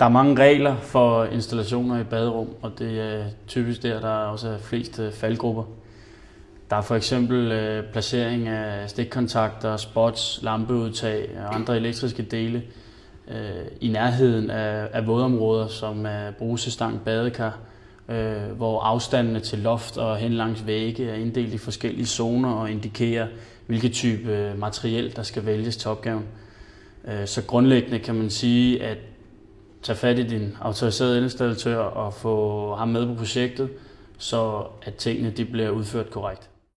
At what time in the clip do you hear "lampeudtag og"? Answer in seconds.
10.42-11.54